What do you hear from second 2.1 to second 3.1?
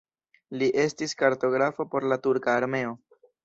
la turka armeo.